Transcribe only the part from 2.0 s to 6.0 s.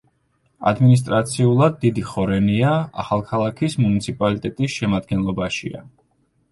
ხორენია ახალქალაქის მუნიციპალიტეტის შემადგენლობაშია.